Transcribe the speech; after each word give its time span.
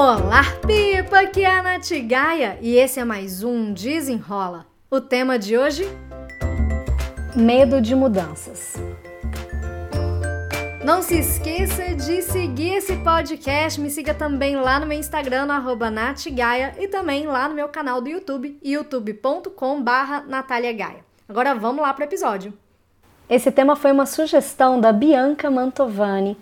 Olá, 0.00 0.44
Pipa! 0.64 1.22
Aqui 1.22 1.42
é 1.42 1.50
a 1.50 1.60
Nath 1.60 1.90
Gaia 2.06 2.56
e 2.62 2.76
esse 2.76 3.00
é 3.00 3.04
mais 3.04 3.42
um 3.42 3.72
Desenrola. 3.72 4.64
O 4.88 5.00
tema 5.00 5.36
de 5.36 5.58
hoje? 5.58 5.88
Medo 7.34 7.80
de 7.80 7.96
mudanças. 7.96 8.76
Não 10.84 11.02
se 11.02 11.18
esqueça 11.18 11.96
de 11.96 12.22
seguir 12.22 12.74
esse 12.74 12.94
podcast. 12.98 13.80
Me 13.80 13.90
siga 13.90 14.14
também 14.14 14.54
lá 14.54 14.78
no 14.78 14.86
meu 14.86 14.96
Instagram, 14.96 15.46
no 15.46 15.90
natgaia, 15.90 16.76
e 16.78 16.86
também 16.86 17.26
lá 17.26 17.48
no 17.48 17.56
meu 17.56 17.68
canal 17.68 18.00
do 18.00 18.08
YouTube, 18.08 18.56
youtube.com 18.62 19.82
barra 19.82 20.24
Agora 21.28 21.56
vamos 21.56 21.82
lá 21.82 21.92
para 21.92 22.04
o 22.04 22.06
episódio. 22.06 22.54
Esse 23.28 23.50
tema 23.50 23.74
foi 23.74 23.90
uma 23.90 24.06
sugestão 24.06 24.80
da 24.80 24.92
Bianca 24.92 25.50
Mantovani, 25.50 26.36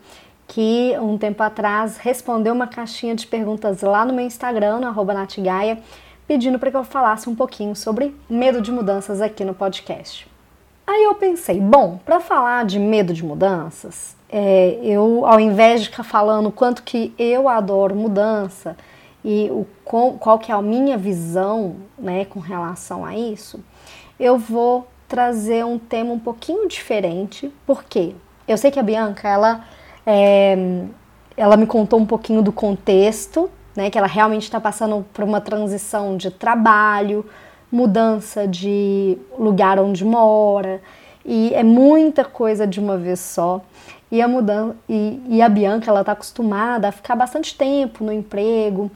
que 0.46 0.94
um 1.00 1.18
tempo 1.18 1.42
atrás 1.42 1.96
respondeu 1.98 2.54
uma 2.54 2.66
caixinha 2.66 3.14
de 3.14 3.26
perguntas 3.26 3.82
lá 3.82 4.04
no 4.04 4.12
meu 4.12 4.24
Instagram, 4.24 4.80
no 4.80 5.04
natgaia, 5.04 5.78
pedindo 6.26 6.58
para 6.58 6.70
que 6.70 6.76
eu 6.76 6.84
falasse 6.84 7.28
um 7.28 7.34
pouquinho 7.34 7.74
sobre 7.74 8.14
medo 8.28 8.60
de 8.60 8.70
mudanças 8.70 9.20
aqui 9.20 9.44
no 9.44 9.54
podcast. 9.54 10.28
Aí 10.86 11.02
eu 11.02 11.14
pensei, 11.14 11.60
bom, 11.60 11.98
para 12.04 12.20
falar 12.20 12.64
de 12.64 12.78
medo 12.78 13.12
de 13.12 13.24
mudanças, 13.24 14.16
é, 14.28 14.78
eu 14.82 15.26
ao 15.26 15.40
invés 15.40 15.82
de 15.82 15.88
ficar 15.88 16.04
falando 16.04 16.50
quanto 16.50 16.82
que 16.82 17.12
eu 17.18 17.48
adoro 17.48 17.94
mudança 17.94 18.76
e 19.24 19.50
o, 19.50 19.66
qual 19.84 20.38
que 20.38 20.52
é 20.52 20.54
a 20.54 20.62
minha 20.62 20.96
visão 20.96 21.76
né, 21.98 22.24
com 22.24 22.38
relação 22.38 23.04
a 23.04 23.16
isso, 23.16 23.58
eu 24.18 24.38
vou 24.38 24.86
trazer 25.08 25.64
um 25.64 25.78
tema 25.78 26.12
um 26.12 26.18
pouquinho 26.18 26.68
diferente, 26.68 27.52
porque 27.66 28.14
eu 28.46 28.56
sei 28.56 28.70
que 28.70 28.78
a 28.78 28.82
Bianca, 28.82 29.28
ela 29.28 29.64
é, 30.06 30.56
ela 31.36 31.56
me 31.56 31.66
contou 31.66 31.98
um 31.98 32.06
pouquinho 32.06 32.40
do 32.40 32.52
contexto, 32.52 33.50
né, 33.74 33.90
que 33.90 33.98
ela 33.98 34.06
realmente 34.06 34.44
está 34.44 34.60
passando 34.60 35.04
por 35.12 35.24
uma 35.24 35.40
transição 35.40 36.16
de 36.16 36.30
trabalho, 36.30 37.26
mudança 37.70 38.46
de 38.46 39.18
lugar 39.38 39.78
onde 39.78 40.04
mora, 40.04 40.80
e 41.24 41.52
é 41.52 41.62
muita 41.62 42.24
coisa 42.24 42.66
de 42.66 42.78
uma 42.78 42.96
vez 42.96 43.20
só. 43.20 43.60
E 44.10 44.22
a 44.22 44.28
mudança 44.28 44.76
e, 44.88 45.20
e 45.28 45.42
a 45.42 45.48
Bianca 45.48 45.90
ela 45.90 46.00
está 46.00 46.12
acostumada 46.12 46.88
a 46.88 46.92
ficar 46.92 47.16
bastante 47.16 47.56
tempo 47.56 48.04
no 48.04 48.12
emprego, 48.12 48.90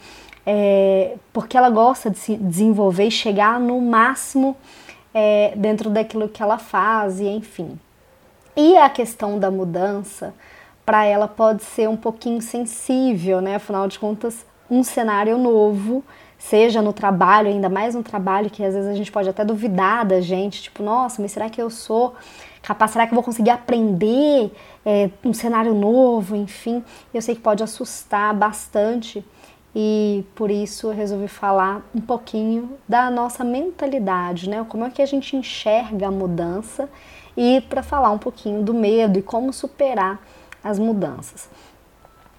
é, 0.47 1.17
porque 1.33 1.57
ela 1.57 1.69
gosta 1.69 2.09
de 2.09 2.19
se 2.19 2.37
desenvolver 2.37 3.07
e 3.07 3.11
chegar 3.11 3.59
no 3.59 3.81
máximo 3.81 4.57
é, 5.13 5.53
dentro 5.57 5.91
daquilo 5.91 6.29
que 6.29 6.43
ela 6.43 6.59
faz, 6.59 7.21
e 7.21 7.27
enfim. 7.27 7.79
E 8.57 8.77
a 8.77 8.89
questão 8.89 9.39
da 9.39 9.51
mudança 9.51 10.33
para 10.91 11.05
ela 11.05 11.29
pode 11.29 11.63
ser 11.63 11.89
um 11.89 11.97
pouquinho 11.97 12.43
sensível, 12.43 13.41
né? 13.41 13.55
Afinal 13.55 13.87
de 13.87 13.97
contas, 13.97 14.45
um 14.69 14.83
cenário 14.83 15.39
novo, 15.39 16.03
seja 16.37 16.83
no 16.83 16.93
trabalho, 16.93 17.47
ainda 17.47 17.69
mais 17.69 17.95
no 17.95 18.03
trabalho, 18.03 18.51
que 18.51 18.65
às 18.65 18.75
vezes 18.75 18.91
a 18.91 18.95
gente 18.95 19.13
pode 19.13 19.29
até 19.29 19.45
duvidar 19.45 20.05
da 20.05 20.21
gente, 20.21 20.65
tipo, 20.65 20.83
nossa, 20.83 21.23
mas 21.23 21.31
será 21.31 21.49
que 21.49 21.63
eu 21.63 21.71
sou 21.71 22.17
capaz? 22.61 22.91
Será 22.91 23.07
que 23.07 23.13
eu 23.13 23.15
vou 23.15 23.23
conseguir 23.23 23.51
aprender 23.51 24.51
é, 24.85 25.09
um 25.25 25.33
cenário 25.33 25.75
novo? 25.75 26.35
Enfim, 26.35 26.83
eu 27.15 27.23
sei 27.23 27.37
que 27.37 27.41
pode 27.41 27.63
assustar 27.63 28.35
bastante 28.35 29.25
e 29.73 30.25
por 30.35 30.51
isso 30.51 30.89
eu 30.89 30.93
resolvi 30.93 31.29
falar 31.29 31.89
um 31.95 32.01
pouquinho 32.01 32.77
da 32.89 33.09
nossa 33.13 33.45
mentalidade, 33.45 34.51
né? 34.51 34.67
Como 34.69 34.85
é 34.85 34.91
que 34.91 35.01
a 35.01 35.07
gente 35.07 35.37
enxerga 35.37 36.09
a 36.09 36.11
mudança 36.11 36.89
e 37.37 37.61
para 37.69 37.81
falar 37.81 38.11
um 38.11 38.19
pouquinho 38.19 38.61
do 38.65 38.75
medo 38.75 39.21
e 39.21 39.23
como 39.23 39.53
superar 39.53 40.21
as 40.63 40.79
mudanças. 40.79 41.49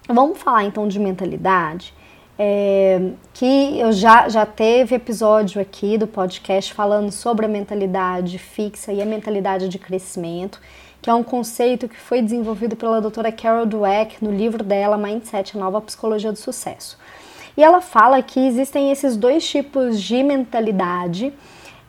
Vamos 0.08 0.38
falar 0.38 0.64
então 0.64 0.88
de 0.88 0.98
mentalidade, 0.98 1.94
é, 2.38 3.10
que 3.32 3.78
eu 3.78 3.92
já, 3.92 4.28
já 4.28 4.44
teve 4.44 4.94
episódio 4.94 5.60
aqui 5.60 5.96
do 5.96 6.06
podcast 6.06 6.72
falando 6.72 7.12
sobre 7.12 7.46
a 7.46 7.48
mentalidade 7.48 8.38
fixa 8.38 8.92
e 8.92 9.00
a 9.00 9.06
mentalidade 9.06 9.68
de 9.68 9.78
crescimento, 9.78 10.60
que 11.00 11.10
é 11.10 11.14
um 11.14 11.22
conceito 11.22 11.88
que 11.88 11.96
foi 11.96 12.22
desenvolvido 12.22 12.74
pela 12.74 13.00
doutora 13.00 13.30
Carol 13.30 13.66
Dweck 13.66 14.24
no 14.24 14.30
livro 14.30 14.64
dela 14.64 14.96
Mindset, 14.96 15.56
a 15.56 15.60
Nova 15.60 15.80
Psicologia 15.80 16.32
do 16.32 16.38
Sucesso. 16.38 16.98
E 17.56 17.62
ela 17.62 17.80
fala 17.80 18.22
que 18.22 18.40
existem 18.40 18.90
esses 18.90 19.16
dois 19.16 19.46
tipos 19.46 20.00
de 20.00 20.22
mentalidade, 20.22 21.32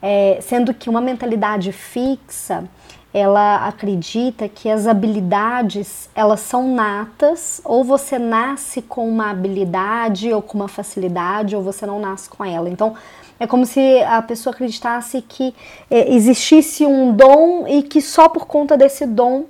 é, 0.05 0.39
sendo 0.41 0.73
que 0.73 0.89
uma 0.89 0.99
mentalidade 0.99 1.71
fixa 1.71 2.65
ela 3.13 3.67
acredita 3.67 4.49
que 4.49 4.67
as 4.67 4.85
habilidades 4.87 6.09
elas 6.15 6.39
são 6.41 6.73
natas, 6.73 7.61
ou 7.63 7.83
você 7.83 8.17
nasce 8.17 8.81
com 8.81 9.07
uma 9.07 9.29
habilidade 9.29 10.33
ou 10.33 10.41
com 10.41 10.57
uma 10.57 10.67
facilidade, 10.67 11.55
ou 11.55 11.61
você 11.61 11.85
não 11.85 11.99
nasce 11.99 12.27
com 12.27 12.43
ela. 12.43 12.69
Então 12.69 12.95
é 13.39 13.47
como 13.47 13.65
se 13.65 14.01
a 14.01 14.21
pessoa 14.21 14.53
acreditasse 14.53 15.21
que 15.21 15.53
é, 15.89 16.11
existisse 16.13 16.85
um 16.85 17.15
dom 17.15 17.67
e 17.67 17.83
que 17.83 18.01
só 18.01 18.27
por 18.27 18.45
conta 18.45 18.75
desse 18.75 19.05
dom 19.05 19.45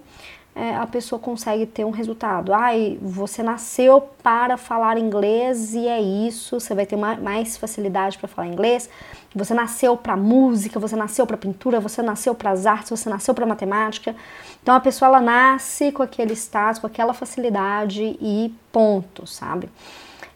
é, 0.55 0.75
a 0.75 0.85
pessoa 0.85 1.19
consegue 1.19 1.65
ter 1.65 1.83
um 1.83 1.89
resultado. 1.89 2.53
Ai, 2.53 2.97
você 3.01 3.41
nasceu 3.41 4.01
para 4.21 4.55
falar 4.55 4.97
inglês 4.99 5.73
e 5.73 5.87
é 5.87 5.99
isso, 5.99 6.59
você 6.59 6.75
vai 6.75 6.85
ter 6.85 6.95
mais 6.95 7.57
facilidade 7.57 8.17
para 8.19 8.27
falar 8.27 8.47
inglês. 8.47 8.87
Você 9.33 9.53
nasceu 9.53 9.97
para 9.97 10.15
música, 10.15 10.79
você 10.79 10.95
nasceu 10.95 11.25
para 11.25 11.37
pintura, 11.37 11.79
você 11.79 12.03
nasceu 12.03 12.35
para 12.35 12.51
as 12.51 12.67
artes, 12.67 12.91
você 12.91 13.09
nasceu 13.09 13.33
para 13.33 13.47
matemática. 13.47 14.15
Então 14.61 14.75
a 14.75 14.79
pessoa 14.79 15.09
ela 15.09 15.21
nasce 15.21 15.91
com 15.91 16.03
aquele 16.03 16.33
status, 16.33 16.79
com 16.79 16.85
aquela 16.85 17.13
facilidade 17.15 18.15
e 18.21 18.53
ponto, 18.71 19.25
sabe? 19.25 19.69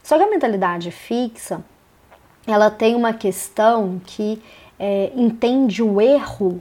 Só 0.02 0.18
que 0.18 0.24
a 0.24 0.30
mentalidade 0.30 0.90
fixa, 0.90 1.64
ela 2.48 2.72
tem 2.72 2.96
uma 2.96 3.14
questão 3.14 4.02
que 4.04 4.42
é, 4.80 5.12
entende 5.16 5.84
o 5.84 6.02
erro 6.02 6.60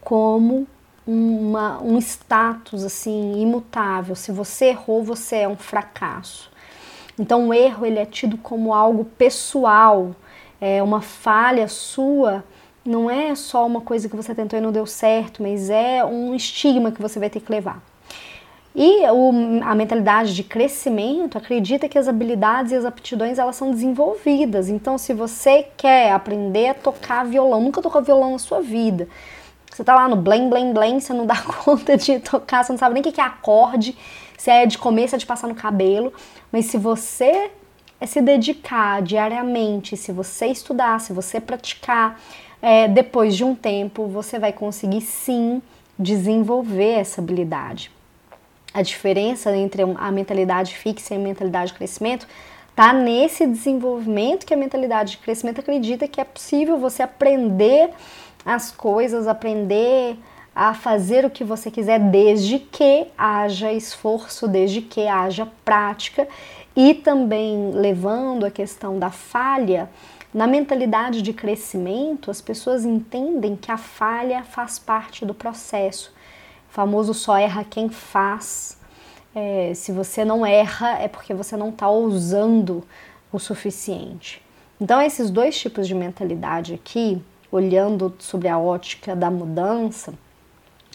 como 0.00 0.66
uma, 1.10 1.82
um 1.82 1.98
status 1.98 2.84
assim 2.84 3.40
imutável. 3.40 4.14
Se 4.14 4.30
você 4.30 4.66
errou, 4.66 5.02
você 5.02 5.38
é 5.38 5.48
um 5.48 5.56
fracasso. 5.56 6.50
Então 7.18 7.48
o 7.48 7.54
erro 7.54 7.84
ele 7.84 7.98
é 7.98 8.06
tido 8.06 8.36
como 8.38 8.72
algo 8.72 9.04
pessoal, 9.04 10.14
é 10.60 10.82
uma 10.82 11.00
falha 11.00 11.66
sua. 11.66 12.44
Não 12.84 13.10
é 13.10 13.34
só 13.34 13.66
uma 13.66 13.80
coisa 13.80 14.08
que 14.08 14.16
você 14.16 14.34
tentou 14.34 14.58
e 14.58 14.62
não 14.62 14.72
deu 14.72 14.86
certo, 14.86 15.42
mas 15.42 15.68
é 15.68 16.04
um 16.04 16.34
estigma 16.34 16.92
que 16.92 17.02
você 17.02 17.18
vai 17.18 17.28
ter 17.28 17.40
que 17.40 17.50
levar. 17.50 17.82
E 18.74 19.04
o, 19.10 19.32
a 19.64 19.74
mentalidade 19.74 20.34
de 20.34 20.44
crescimento 20.44 21.36
acredita 21.36 21.88
que 21.88 21.98
as 21.98 22.06
habilidades 22.06 22.70
e 22.70 22.76
as 22.76 22.84
aptidões 22.84 23.36
elas 23.36 23.56
são 23.56 23.72
desenvolvidas. 23.72 24.68
Então, 24.68 24.96
se 24.96 25.12
você 25.12 25.66
quer 25.76 26.12
aprender 26.12 26.68
a 26.68 26.74
tocar 26.74 27.24
violão, 27.24 27.60
nunca 27.60 27.82
tocou 27.82 28.00
violão 28.00 28.32
na 28.32 28.38
sua 28.38 28.62
vida, 28.62 29.08
você 29.80 29.84
tá 29.84 29.94
lá 29.94 30.08
no 30.08 30.16
blém, 30.16 30.50
blém, 30.50 30.74
blém, 30.74 31.00
você 31.00 31.14
não 31.14 31.24
dá 31.24 31.40
conta 31.64 31.96
de 31.96 32.20
tocar, 32.20 32.62
você 32.62 32.72
não 32.72 32.78
sabe 32.78 32.92
nem 32.92 33.02
o 33.02 33.12
que 33.12 33.18
é 33.18 33.24
acorde, 33.24 33.96
se 34.36 34.50
é 34.50 34.66
de 34.66 34.76
comer, 34.76 35.08
se 35.08 35.14
é 35.14 35.18
de 35.18 35.24
passar 35.24 35.48
no 35.48 35.54
cabelo. 35.54 36.12
Mas 36.52 36.66
se 36.66 36.76
você 36.76 37.50
é 37.98 38.04
se 38.04 38.20
dedicar 38.20 39.00
diariamente, 39.00 39.96
se 39.96 40.12
você 40.12 40.48
estudar, 40.48 41.00
se 41.00 41.14
você 41.14 41.40
praticar, 41.40 42.20
é, 42.60 42.88
depois 42.88 43.34
de 43.34 43.42
um 43.42 43.54
tempo 43.54 44.06
você 44.06 44.38
vai 44.38 44.52
conseguir 44.52 45.00
sim 45.00 45.62
desenvolver 45.98 46.98
essa 46.98 47.22
habilidade. 47.22 47.90
A 48.74 48.82
diferença 48.82 49.54
entre 49.56 49.82
a 49.82 50.12
mentalidade 50.12 50.76
fixa 50.76 51.14
e 51.14 51.16
a 51.16 51.20
mentalidade 51.20 51.72
de 51.72 51.78
crescimento 51.78 52.26
tá 52.76 52.92
nesse 52.92 53.46
desenvolvimento 53.46 54.44
que 54.44 54.52
a 54.52 54.56
mentalidade 54.56 55.12
de 55.12 55.18
crescimento 55.18 55.60
acredita 55.60 56.06
que 56.06 56.20
é 56.20 56.24
possível 56.24 56.78
você 56.78 57.02
aprender 57.02 57.90
as 58.44 58.70
coisas, 58.70 59.26
aprender 59.26 60.16
a 60.54 60.74
fazer 60.74 61.24
o 61.24 61.30
que 61.30 61.44
você 61.44 61.70
quiser, 61.70 61.98
desde 61.98 62.58
que 62.58 63.06
haja 63.16 63.72
esforço, 63.72 64.48
desde 64.48 64.82
que 64.82 65.06
haja 65.06 65.46
prática 65.64 66.26
e 66.74 66.94
também 66.94 67.70
levando 67.72 68.44
a 68.44 68.50
questão 68.50 68.98
da 68.98 69.10
falha. 69.10 69.88
Na 70.32 70.46
mentalidade 70.46 71.22
de 71.22 71.32
crescimento, 71.32 72.30
as 72.30 72.40
pessoas 72.40 72.84
entendem 72.84 73.56
que 73.56 73.70
a 73.70 73.76
falha 73.76 74.44
faz 74.44 74.78
parte 74.78 75.24
do 75.24 75.34
processo. 75.34 76.12
O 76.70 76.72
famoso 76.72 77.12
só 77.12 77.36
erra 77.36 77.64
quem 77.64 77.88
faz. 77.88 78.78
É, 79.34 79.72
se 79.74 79.90
você 79.92 80.24
não 80.24 80.46
erra, 80.46 80.98
é 81.00 81.08
porque 81.08 81.34
você 81.34 81.56
não 81.56 81.70
está 81.70 81.88
ousando 81.88 82.84
o 83.32 83.38
suficiente. 83.38 84.40
Então, 84.80 85.00
esses 85.00 85.30
dois 85.30 85.58
tipos 85.58 85.86
de 85.86 85.94
mentalidade 85.94 86.74
aqui, 86.74 87.20
olhando 87.50 88.14
sobre 88.18 88.48
a 88.48 88.58
ótica 88.58 89.14
da 89.16 89.30
mudança, 89.30 90.14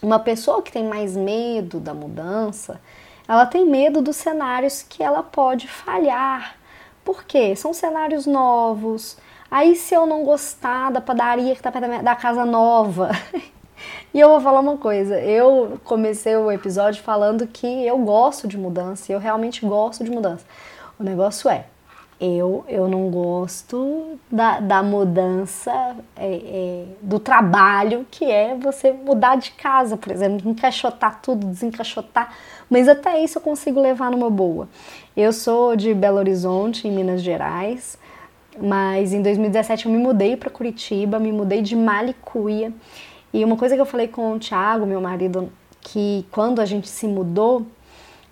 uma 0.02 0.18
pessoa 0.18 0.62
que 0.62 0.72
tem 0.72 0.84
mais 0.84 1.16
medo 1.16 1.80
da 1.80 1.94
mudança, 1.94 2.80
ela 3.28 3.46
tem 3.46 3.66
medo 3.66 4.00
dos 4.00 4.16
cenários 4.16 4.82
que 4.82 5.02
ela 5.02 5.22
pode 5.22 5.66
falhar. 5.66 6.56
Por 7.04 7.24
quê? 7.24 7.56
São 7.56 7.72
cenários 7.72 8.26
novos. 8.26 9.16
Aí 9.50 9.74
se 9.74 9.94
eu 9.94 10.06
não 10.06 10.24
gostar 10.24 10.90
da 10.90 11.00
padaria 11.00 11.52
que 11.52 11.60
está 11.60 11.72
perto 11.72 12.02
da 12.02 12.14
casa 12.14 12.44
nova. 12.44 13.10
e 14.12 14.20
eu 14.20 14.28
vou 14.28 14.40
falar 14.40 14.60
uma 14.60 14.76
coisa, 14.76 15.20
eu 15.20 15.78
comecei 15.84 16.36
o 16.36 16.50
episódio 16.50 17.02
falando 17.02 17.46
que 17.46 17.66
eu 17.86 17.98
gosto 17.98 18.46
de 18.46 18.58
mudança, 18.58 19.12
eu 19.12 19.18
realmente 19.18 19.64
gosto 19.64 20.04
de 20.04 20.10
mudança. 20.10 20.44
O 20.98 21.02
negócio 21.02 21.48
é, 21.50 21.66
eu, 22.20 22.64
eu 22.66 22.88
não 22.88 23.10
gosto 23.10 24.18
da, 24.30 24.58
da 24.58 24.82
mudança 24.82 25.96
é, 26.16 26.34
é, 26.34 26.84
do 27.02 27.18
trabalho, 27.18 28.06
que 28.10 28.24
é 28.24 28.54
você 28.54 28.90
mudar 28.90 29.36
de 29.36 29.50
casa, 29.50 29.96
por 29.96 30.10
exemplo, 30.10 30.48
encaixotar 30.50 31.20
tudo, 31.20 31.46
desencaixotar, 31.46 32.32
mas 32.70 32.88
até 32.88 33.22
isso 33.22 33.38
eu 33.38 33.42
consigo 33.42 33.80
levar 33.80 34.10
numa 34.10 34.30
boa. 34.30 34.66
Eu 35.14 35.32
sou 35.32 35.76
de 35.76 35.92
Belo 35.92 36.16
Horizonte, 36.16 36.88
em 36.88 36.90
Minas 36.90 37.22
Gerais, 37.22 37.98
mas 38.58 39.12
em 39.12 39.20
2017 39.20 39.84
eu 39.84 39.92
me 39.92 39.98
mudei 39.98 40.36
para 40.36 40.48
Curitiba, 40.48 41.18
me 41.18 41.30
mudei 41.30 41.60
de 41.60 41.76
Malicuia, 41.76 42.72
e 43.32 43.44
uma 43.44 43.56
coisa 43.56 43.74
que 43.74 43.80
eu 43.80 43.86
falei 43.86 44.08
com 44.08 44.32
o 44.32 44.38
Thiago, 44.38 44.86
meu 44.86 45.02
marido, 45.02 45.52
que 45.82 46.24
quando 46.30 46.60
a 46.60 46.64
gente 46.64 46.88
se 46.88 47.06
mudou, 47.06 47.66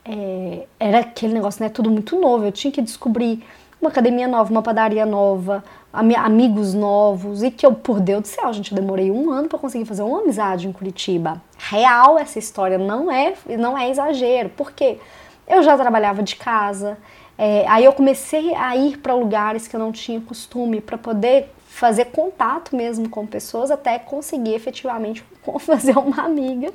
é, 0.04 0.66
era 0.78 1.00
aquele 1.00 1.34
negócio, 1.34 1.62
né? 1.62 1.68
Tudo 1.68 1.90
muito 1.90 2.18
novo. 2.18 2.44
Eu 2.44 2.52
tinha 2.52 2.70
que 2.70 2.82
descobrir 2.82 3.42
uma 3.84 3.90
academia 3.90 4.26
nova, 4.26 4.50
uma 4.50 4.62
padaria 4.62 5.04
nova, 5.04 5.62
amigos 5.92 6.72
novos. 6.72 7.42
E 7.42 7.50
que 7.50 7.66
eu, 7.66 7.72
por 7.72 8.00
Deus 8.00 8.22
do 8.22 8.28
céu, 8.28 8.52
gente, 8.52 8.72
eu 8.72 8.76
demorei 8.76 9.10
um 9.10 9.30
ano 9.30 9.48
para 9.48 9.58
conseguir 9.58 9.84
fazer 9.84 10.02
uma 10.02 10.20
amizade 10.20 10.66
em 10.66 10.72
Curitiba. 10.72 11.40
Real 11.58 12.18
essa 12.18 12.38
história, 12.38 12.78
não 12.78 13.10
é, 13.10 13.34
não 13.58 13.76
é 13.76 13.90
exagero, 13.90 14.50
porque 14.56 14.98
eu 15.46 15.62
já 15.62 15.76
trabalhava 15.76 16.22
de 16.22 16.36
casa, 16.36 16.96
é, 17.36 17.66
aí 17.68 17.84
eu 17.84 17.92
comecei 17.92 18.54
a 18.54 18.74
ir 18.74 18.98
para 18.98 19.14
lugares 19.14 19.68
que 19.68 19.76
eu 19.76 19.80
não 19.80 19.92
tinha 19.92 20.20
costume 20.20 20.80
para 20.80 20.96
poder 20.96 21.52
fazer 21.68 22.06
contato 22.06 22.74
mesmo 22.74 23.08
com 23.08 23.26
pessoas 23.26 23.70
até 23.70 23.98
conseguir 23.98 24.54
efetivamente 24.54 25.24
fazer 25.60 25.98
uma 25.98 26.22
amiga. 26.24 26.72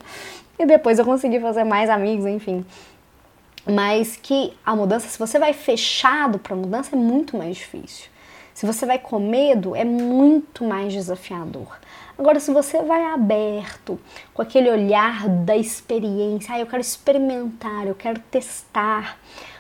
E 0.59 0.65
depois 0.65 1.00
eu 1.00 1.06
consegui 1.06 1.39
fazer 1.39 1.63
mais 1.63 1.89
amigos, 1.89 2.25
enfim 2.25 2.65
mas 3.65 4.15
que 4.15 4.53
a 4.65 4.75
mudança, 4.75 5.07
se 5.07 5.17
você 5.19 5.38
vai 5.38 5.53
fechado 5.53 6.39
para 6.39 6.53
a 6.53 6.57
mudança, 6.57 6.95
é 6.95 7.00
muito 7.00 7.38
mais 7.38 7.57
difícil. 7.57 8.09
Se 8.53 8.65
você 8.65 8.85
vai 8.85 9.00
com 9.00 9.19
medo, 9.19 9.75
é 9.75 9.85
muito 9.85 10.65
mais 10.65 10.91
desafiador. 10.91 11.77
Agora, 12.17 12.41
se 12.41 12.51
você 12.51 12.81
vai 12.81 13.06
aberto, 13.06 13.97
com 14.33 14.41
aquele 14.41 14.69
olhar 14.69 15.29
da 15.29 15.56
experiência, 15.56 16.53
ah, 16.53 16.59
eu 16.59 16.67
quero 16.67 16.81
experimentar, 16.81 17.88
eu 17.88 17.95
quero 17.95 18.19
testar, 18.19 19.17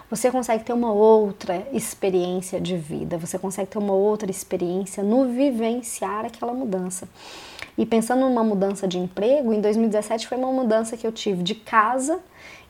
você 0.09 0.29
consegue 0.29 0.65
ter 0.65 0.73
uma 0.73 0.91
outra 0.91 1.65
experiência 1.71 2.59
de 2.59 2.75
vida, 2.75 3.17
você 3.17 3.39
consegue 3.39 3.69
ter 3.69 3.77
uma 3.77 3.93
outra 3.93 4.29
experiência 4.29 5.03
no 5.03 5.29
vivenciar 5.31 6.25
aquela 6.25 6.51
mudança. 6.51 7.07
E 7.77 7.85
pensando 7.85 8.21
numa 8.21 8.43
mudança 8.43 8.85
de 8.85 8.97
emprego, 8.97 9.53
em 9.53 9.61
2017 9.61 10.27
foi 10.27 10.37
uma 10.37 10.51
mudança 10.51 10.97
que 10.97 11.07
eu 11.07 11.11
tive 11.13 11.43
de 11.43 11.55
casa 11.55 12.19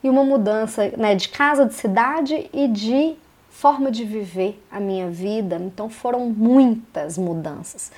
e 0.02 0.08
uma 0.08 0.24
mudança 0.24 0.92
né, 0.96 1.14
de 1.14 1.28
casa, 1.28 1.66
de 1.66 1.74
cidade 1.74 2.48
e 2.52 2.66
de 2.68 3.16
forma 3.50 3.90
de 3.90 4.04
viver 4.04 4.62
a 4.70 4.80
minha 4.80 5.10
vida. 5.10 5.56
Então 5.56 5.90
foram 5.90 6.26
muitas 6.30 7.18
mudanças. 7.18 7.92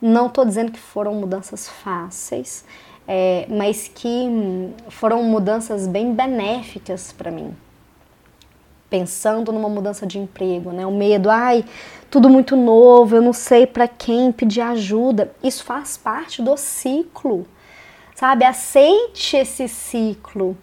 Não 0.00 0.26
estou 0.26 0.44
dizendo 0.44 0.72
que 0.72 0.78
foram 0.78 1.14
mudanças 1.14 1.68
fáceis, 1.68 2.64
é, 3.06 3.44
mas 3.48 3.90
que 3.92 4.28
foram 4.88 5.22
mudanças 5.24 5.86
bem 5.86 6.14
benéficas 6.14 7.12
para 7.12 7.30
mim. 7.30 7.54
Pensando 8.88 9.52
numa 9.52 9.68
mudança 9.68 10.06
de 10.06 10.18
emprego, 10.18 10.70
né? 10.70 10.86
O 10.86 10.92
medo, 10.92 11.28
ai, 11.28 11.64
tudo 12.10 12.28
muito 12.28 12.56
novo, 12.56 13.16
eu 13.16 13.22
não 13.22 13.32
sei 13.32 13.66
para 13.66 13.86
quem 13.86 14.32
pedir 14.32 14.60
ajuda. 14.60 15.32
Isso 15.42 15.64
faz 15.64 15.96
parte 15.96 16.40
do 16.40 16.56
ciclo, 16.56 17.46
sabe? 18.14 18.44
Aceite 18.44 19.36
esse 19.36 19.68
ciclo. 19.68 20.56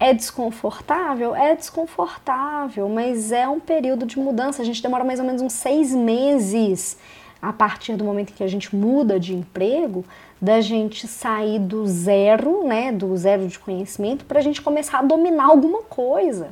É 0.00 0.14
desconfortável? 0.14 1.34
É 1.34 1.56
desconfortável, 1.56 2.88
mas 2.88 3.32
é 3.32 3.48
um 3.48 3.58
período 3.58 4.06
de 4.06 4.18
mudança. 4.18 4.62
A 4.62 4.64
gente 4.64 4.82
demora 4.82 5.02
mais 5.02 5.18
ou 5.18 5.26
menos 5.26 5.42
uns 5.42 5.52
seis 5.52 5.92
meses 5.92 6.96
a 7.42 7.52
partir 7.52 7.96
do 7.96 8.04
momento 8.04 8.30
em 8.30 8.34
que 8.34 8.44
a 8.44 8.48
gente 8.48 8.74
muda 8.74 9.18
de 9.18 9.34
emprego, 9.34 10.04
da 10.40 10.60
gente 10.60 11.06
sair 11.06 11.58
do 11.58 11.86
zero, 11.86 12.64
né, 12.64 12.92
do 12.92 13.16
zero 13.16 13.46
de 13.46 13.58
conhecimento, 13.58 14.24
para 14.24 14.38
a 14.38 14.42
gente 14.42 14.60
começar 14.60 15.00
a 15.00 15.02
dominar 15.02 15.46
alguma 15.46 15.82
coisa. 15.82 16.50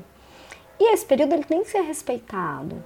E 0.79 0.93
esse 0.93 1.05
período 1.05 1.33
ele 1.33 1.45
tem 1.45 1.63
que 1.63 1.71
ser 1.71 1.81
respeitado. 1.81 2.83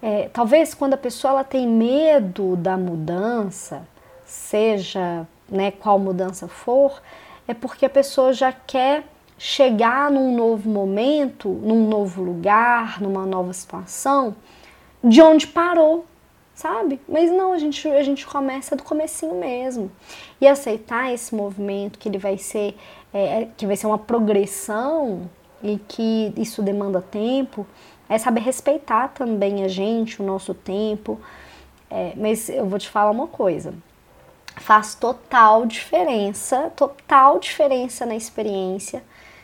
É, 0.00 0.28
talvez 0.32 0.74
quando 0.74 0.94
a 0.94 0.98
pessoa 0.98 1.32
ela 1.32 1.44
tem 1.44 1.66
medo 1.66 2.56
da 2.56 2.76
mudança, 2.76 3.86
seja 4.24 5.26
né, 5.48 5.70
qual 5.70 5.98
mudança 5.98 6.48
for, 6.48 7.00
é 7.46 7.54
porque 7.54 7.86
a 7.86 7.90
pessoa 7.90 8.32
já 8.32 8.52
quer 8.52 9.04
chegar 9.38 10.10
num 10.10 10.36
novo 10.36 10.68
momento, 10.68 11.48
num 11.48 11.88
novo 11.88 12.22
lugar, 12.22 13.00
numa 13.00 13.26
nova 13.26 13.52
situação, 13.52 14.36
de 15.02 15.20
onde 15.20 15.46
parou, 15.46 16.06
sabe? 16.54 17.00
Mas 17.08 17.30
não, 17.30 17.52
a 17.52 17.58
gente, 17.58 17.88
a 17.88 18.02
gente 18.02 18.24
começa 18.26 18.76
do 18.76 18.82
comecinho 18.82 19.34
mesmo. 19.34 19.90
E 20.40 20.46
aceitar 20.46 21.12
esse 21.12 21.34
movimento 21.34 21.98
que 21.98 22.08
ele 22.08 22.18
vai 22.18 22.38
ser, 22.38 22.76
é, 23.12 23.48
que 23.56 23.66
vai 23.66 23.76
ser 23.76 23.86
uma 23.86 23.98
progressão 23.98 25.28
e 25.62 25.78
que 25.88 26.32
isso 26.36 26.62
demanda 26.62 27.00
tempo, 27.00 27.66
é 28.08 28.18
saber 28.18 28.42
respeitar 28.42 29.08
também 29.08 29.64
a 29.64 29.68
gente, 29.68 30.22
o 30.22 30.24
nosso 30.24 30.54
tempo. 30.54 31.20
É, 31.90 32.12
mas 32.16 32.48
eu 32.48 32.66
vou 32.66 32.78
te 32.78 32.88
falar 32.88 33.10
uma 33.10 33.26
coisa: 33.26 33.74
faz 34.56 34.94
total 34.94 35.66
diferença, 35.66 36.70
total 36.76 37.40
diferença 37.40 38.06
na 38.06 38.14
experiência 38.14 39.02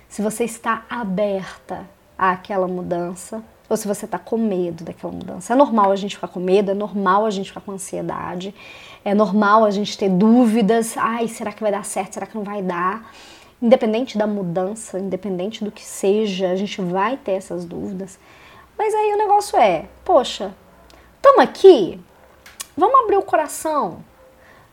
se 0.09 0.23
você 0.23 0.45
está 0.45 0.85
aberta 0.89 1.87
àquela 2.17 2.67
mudança 2.67 3.43
ou 3.69 3.77
se 3.77 3.87
você 3.87 4.07
está 4.07 4.19
com 4.19 4.39
medo 4.39 4.83
daquela 4.83 5.13
mudança. 5.13 5.53
É 5.53 5.57
normal 5.57 5.93
a 5.93 5.97
gente 5.97 6.15
ficar 6.15 6.29
com 6.29 6.41
medo, 6.41 6.71
é 6.71 6.75
normal 6.75 7.27
a 7.27 7.31
gente 7.31 7.51
ficar 7.51 7.61
com 7.61 7.73
ansiedade, 7.73 8.55
é 9.05 9.15
normal 9.15 9.65
a 9.65 9.71
gente 9.71 9.97
ter 9.97 10.09
dúvidas. 10.09 10.97
Ai, 10.97 11.29
será 11.29 11.53
que 11.53 11.61
vai 11.61 11.71
dar 11.71 11.85
certo? 11.85 12.15
Será 12.15 12.27
que 12.27 12.37
não 12.37 12.45
vai 12.45 12.63
dar? 12.63 13.13
Independente 13.61 14.17
da 14.17 14.27
mudança, 14.27 14.99
independente 14.99 15.63
do 15.63 15.71
que 15.71 15.85
seja, 15.85 16.51
a 16.51 16.57
gente 16.57 16.81
vai 16.81 17.17
ter 17.17 17.33
essas 17.33 17.65
dúvidas. 17.65 18.19
Mas 18.77 18.95
aí 18.95 19.13
o 19.13 19.19
negócio 19.19 19.59
é, 19.59 19.87
poxa, 20.05 20.55
estamos 21.17 21.41
aqui, 21.41 22.01
vamos 22.77 23.01
abrir 23.01 23.17
o 23.17 23.23
coração. 23.23 23.99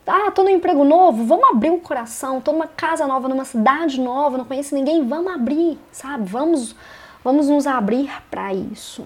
Ah, 0.08 0.30
tô 0.30 0.44
no 0.44 0.50
emprego 0.50 0.84
novo, 0.84 1.26
vamos 1.26 1.50
abrir 1.50 1.72
o 1.72 1.80
coração. 1.80 2.40
Tô 2.40 2.52
numa 2.52 2.68
casa 2.68 3.08
nova, 3.08 3.28
numa 3.28 3.46
cidade 3.46 4.00
nova, 4.00 4.38
não 4.38 4.46
conheço 4.46 4.76
ninguém, 4.76 5.08
vamos 5.08 5.34
abrir, 5.34 5.80
sabe? 5.92 6.26
Vamos, 6.26 6.76
vamos 7.24 7.48
nos 7.48 7.66
abrir 7.66 8.12
para 8.30 8.54
isso. 8.54 9.04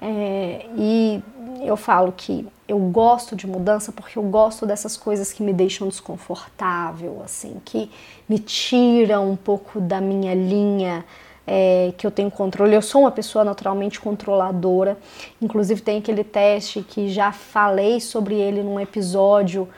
É, 0.00 0.66
e 0.76 1.22
eu 1.62 1.76
falo 1.76 2.12
que 2.16 2.48
eu 2.66 2.78
gosto 2.78 3.36
de 3.36 3.46
mudança 3.46 3.92
porque 3.92 4.18
eu 4.18 4.22
gosto 4.22 4.64
dessas 4.64 4.96
coisas 4.96 5.32
que 5.32 5.42
me 5.42 5.52
deixam 5.52 5.86
desconfortável, 5.86 7.20
assim, 7.22 7.60
que 7.64 7.90
me 8.26 8.38
tiram 8.38 9.30
um 9.30 9.36
pouco 9.36 9.80
da 9.80 10.00
minha 10.00 10.34
linha 10.34 11.04
é, 11.46 11.92
que 11.98 12.06
eu 12.06 12.10
tenho 12.10 12.30
controle. 12.30 12.74
Eu 12.74 12.82
sou 12.82 13.02
uma 13.02 13.10
pessoa 13.10 13.44
naturalmente 13.44 14.00
controladora. 14.00 14.96
Inclusive 15.40 15.82
tem 15.82 15.98
aquele 15.98 16.24
teste 16.24 16.82
que 16.82 17.08
já 17.10 17.32
falei 17.32 18.00
sobre 18.00 18.34
ele 18.34 18.62
num 18.62 18.80
episódio 18.80 19.68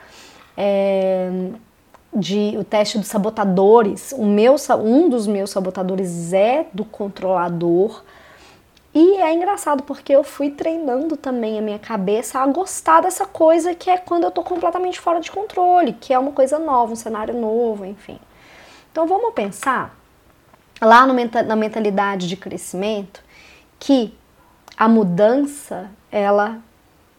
é, 0.56 1.30
de 2.14 2.56
o 2.58 2.64
teste 2.64 2.98
dos 2.98 3.08
sabotadores. 3.08 4.12
O 4.16 4.24
meu, 4.24 4.56
um 4.82 5.08
dos 5.08 5.26
meus 5.26 5.50
sabotadores 5.50 6.32
é 6.32 6.66
do 6.72 6.84
controlador. 6.84 8.02
E 8.94 9.16
é 9.16 9.34
engraçado 9.34 9.82
porque 9.82 10.14
eu 10.14 10.22
fui 10.22 10.50
treinando 10.50 11.16
também 11.16 11.58
a 11.58 11.62
minha 11.62 11.80
cabeça 11.80 12.38
a 12.38 12.46
gostar 12.46 13.00
dessa 13.00 13.26
coisa 13.26 13.74
que 13.74 13.90
é 13.90 13.96
quando 13.96 14.22
eu 14.22 14.30
tô 14.30 14.42
completamente 14.44 15.00
fora 15.00 15.20
de 15.20 15.32
controle, 15.32 15.94
que 15.94 16.14
é 16.14 16.18
uma 16.18 16.30
coisa 16.30 16.60
nova, 16.60 16.92
um 16.92 16.96
cenário 16.96 17.34
novo, 17.34 17.84
enfim. 17.84 18.20
Então 18.92 19.04
vamos 19.08 19.34
pensar 19.34 19.98
lá 20.80 21.04
no, 21.04 21.14
na 21.44 21.56
mentalidade 21.56 22.28
de 22.28 22.36
crescimento 22.36 23.20
que 23.80 24.16
a 24.76 24.88
mudança 24.88 25.90
ela 26.12 26.60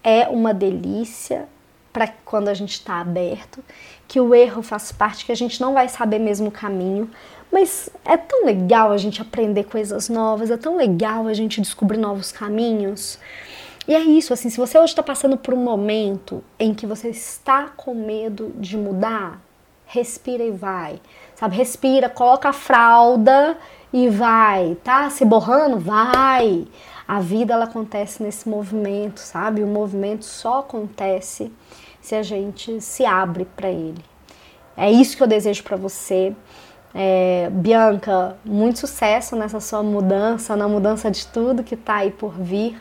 é 0.02 0.30
uma 0.30 0.54
delícia 0.54 1.50
para 1.96 2.10
quando 2.26 2.50
a 2.50 2.54
gente 2.54 2.74
está 2.74 3.00
aberto, 3.00 3.64
que 4.06 4.20
o 4.20 4.36
erro 4.36 4.62
faz 4.62 4.92
parte, 4.92 5.26
que 5.26 5.32
a 5.32 5.36
gente 5.36 5.62
não 5.62 5.74
vai 5.74 5.88
saber 5.88 6.20
mesmo 6.20 6.50
o 6.50 6.52
caminho, 6.52 7.10
mas 7.50 7.90
é 8.04 8.18
tão 8.18 8.46
legal 8.46 8.92
a 8.92 8.98
gente 8.98 9.22
aprender 9.22 9.64
coisas 9.64 10.10
novas, 10.10 10.52
é 10.52 10.58
tão 10.58 10.76
legal 10.76 11.26
a 11.26 11.34
gente 11.34 11.62
descobrir 11.62 11.98
novos 11.98 12.34
caminhos. 12.34 13.18
E 13.88 13.96
é 13.96 14.02
isso, 14.02 14.34
assim, 14.34 14.50
se 14.50 14.58
você 14.58 14.78
hoje 14.78 14.92
está 14.92 15.02
passando 15.02 15.38
por 15.38 15.54
um 15.54 15.64
momento 15.64 16.44
em 16.60 16.74
que 16.74 16.86
você 16.86 17.08
está 17.08 17.70
com 17.78 17.96
medo 17.96 18.52
de 18.58 18.76
mudar, 18.76 19.42
respira 19.86 20.44
e 20.44 20.52
vai. 20.52 21.00
Sabe, 21.34 21.56
respira, 21.56 22.10
coloca 22.10 22.50
a 22.50 22.54
fralda 22.54 23.58
e 23.94 24.10
vai, 24.10 24.76
tá? 24.84 25.10
Se 25.10 25.24
borrando, 25.24 25.80
vai. 25.80 26.68
A 27.08 27.22
vida 27.22 27.54
ela 27.54 27.64
acontece 27.64 28.22
nesse 28.22 28.50
movimento, 28.50 29.22
sabe? 29.22 29.64
O 29.64 29.68
movimento 29.68 30.26
só 30.26 30.60
acontece 30.60 31.54
se 32.06 32.14
a 32.14 32.22
gente 32.22 32.80
se 32.82 33.04
abre 33.04 33.46
para 33.46 33.68
ele. 33.68 34.04
É 34.78 34.92
isso 34.92 35.18
que 35.18 35.24
eu 35.24 35.28
desejo 35.28 35.64
para 35.64 35.76
você. 35.76 36.36
É, 36.94 37.50
Bianca, 37.52 38.38
muito 38.46 38.78
sucesso 38.80 39.36
nessa 39.36 39.60
sua 39.60 39.82
mudança, 39.82 40.56
na 40.56 40.68
mudança 40.68 41.10
de 41.10 41.26
tudo 41.26 41.64
que 41.64 41.74
está 41.74 41.96
aí 41.96 42.12
por 42.12 42.34
vir. 42.40 42.80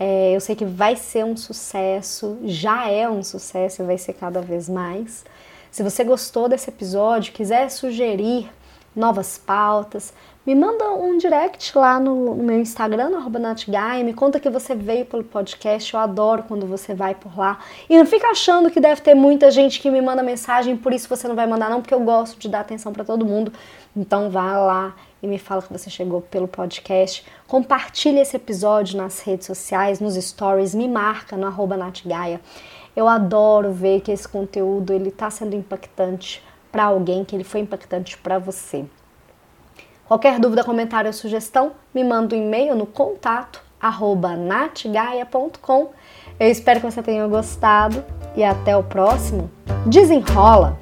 É, 0.00 0.34
eu 0.34 0.40
sei 0.40 0.56
que 0.56 0.64
vai 0.64 0.96
ser 0.96 1.26
um 1.26 1.36
sucesso, 1.36 2.38
já 2.44 2.88
é 2.88 3.08
um 3.08 3.22
sucesso 3.22 3.82
e 3.82 3.84
vai 3.84 3.98
ser 3.98 4.14
cada 4.14 4.40
vez 4.40 4.66
mais. 4.66 5.26
Se 5.70 5.82
você 5.82 6.02
gostou 6.02 6.48
desse 6.48 6.70
episódio, 6.70 7.34
quiser 7.34 7.70
sugerir 7.70 8.50
novas 8.96 9.36
pautas, 9.36 10.14
me 10.48 10.54
manda 10.54 10.92
um 10.92 11.18
direct 11.18 11.76
lá 11.76 12.00
no, 12.00 12.34
no 12.34 12.42
meu 12.42 12.58
Instagram, 12.58 13.10
no 13.10 13.38
Natgai, 13.38 14.02
me 14.02 14.14
conta 14.14 14.40
que 14.40 14.48
você 14.48 14.74
veio 14.74 15.04
pelo 15.04 15.22
podcast, 15.22 15.92
eu 15.92 16.00
adoro 16.00 16.42
quando 16.44 16.66
você 16.66 16.94
vai 16.94 17.14
por 17.14 17.38
lá. 17.38 17.58
E 17.86 17.98
não 17.98 18.06
fica 18.06 18.28
achando 18.28 18.70
que 18.70 18.80
deve 18.80 19.02
ter 19.02 19.14
muita 19.14 19.50
gente 19.50 19.78
que 19.78 19.90
me 19.90 20.00
manda 20.00 20.22
mensagem, 20.22 20.74
por 20.74 20.94
isso 20.94 21.06
você 21.06 21.28
não 21.28 21.34
vai 21.34 21.46
mandar 21.46 21.68
não, 21.68 21.82
porque 21.82 21.92
eu 21.92 22.00
gosto 22.00 22.38
de 22.38 22.48
dar 22.48 22.60
atenção 22.60 22.94
para 22.94 23.04
todo 23.04 23.26
mundo. 23.26 23.52
Então 23.94 24.30
vá 24.30 24.56
lá 24.56 24.96
e 25.22 25.26
me 25.26 25.38
fala 25.38 25.60
que 25.60 25.70
você 25.70 25.90
chegou 25.90 26.22
pelo 26.22 26.48
podcast. 26.48 27.26
Compartilhe 27.46 28.18
esse 28.18 28.34
episódio 28.34 28.96
nas 28.96 29.20
redes 29.20 29.46
sociais, 29.46 30.00
nos 30.00 30.14
stories, 30.14 30.74
me 30.74 30.88
marca 30.88 31.36
no 31.36 31.46
arroba 31.46 31.76
Natgaia. 31.76 32.40
Eu 32.96 33.06
adoro 33.06 33.70
ver 33.70 34.00
que 34.00 34.10
esse 34.10 34.26
conteúdo 34.26 34.94
ele 34.94 35.10
está 35.10 35.28
sendo 35.28 35.54
impactante 35.54 36.42
para 36.72 36.84
alguém, 36.84 37.22
que 37.22 37.36
ele 37.36 37.44
foi 37.44 37.60
impactante 37.60 38.16
para 38.16 38.38
você. 38.38 38.86
Qualquer 40.08 40.40
dúvida, 40.40 40.64
comentário 40.64 41.08
ou 41.08 41.12
sugestão, 41.12 41.72
me 41.94 42.02
manda 42.02 42.34
um 42.34 42.38
e-mail 42.38 42.74
no 42.74 42.86
contato 42.86 43.62
arroba 43.78 44.34
natgaia.com. 44.34 45.90
Eu 46.40 46.50
espero 46.50 46.80
que 46.80 46.90
você 46.90 47.02
tenha 47.02 47.26
gostado 47.28 48.02
e 48.34 48.42
até 48.42 48.74
o 48.74 48.82
próximo. 48.82 49.50
Desenrola! 49.86 50.78